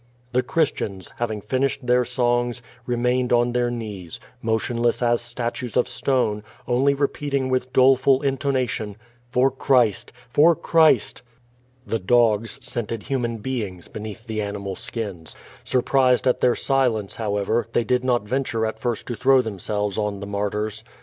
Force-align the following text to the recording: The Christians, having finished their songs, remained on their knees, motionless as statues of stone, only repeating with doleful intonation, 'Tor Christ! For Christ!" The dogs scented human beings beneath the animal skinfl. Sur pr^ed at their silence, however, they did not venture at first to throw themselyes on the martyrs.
The 0.31 0.41
Christians, 0.41 1.13
having 1.19 1.41
finished 1.41 1.85
their 1.85 2.03
songs, 2.03 2.63
remained 2.87 3.31
on 3.31 3.51
their 3.51 3.69
knees, 3.69 4.19
motionless 4.41 5.03
as 5.03 5.21
statues 5.21 5.77
of 5.77 5.87
stone, 5.87 6.41
only 6.67 6.95
repeating 6.95 7.49
with 7.49 7.71
doleful 7.71 8.23
intonation, 8.23 8.95
'Tor 9.31 9.51
Christ! 9.51 10.11
For 10.27 10.55
Christ!" 10.55 11.21
The 11.85 11.99
dogs 11.99 12.57
scented 12.65 13.03
human 13.03 13.37
beings 13.37 13.87
beneath 13.87 14.25
the 14.25 14.41
animal 14.41 14.73
skinfl. 14.73 15.35
Sur 15.63 15.83
pr^ed 15.83 16.25
at 16.25 16.41
their 16.41 16.55
silence, 16.55 17.17
however, 17.17 17.67
they 17.73 17.83
did 17.83 18.03
not 18.03 18.27
venture 18.27 18.65
at 18.65 18.79
first 18.79 19.05
to 19.05 19.15
throw 19.15 19.43
themselyes 19.43 19.99
on 19.99 20.19
the 20.19 20.25
martyrs. 20.25 20.83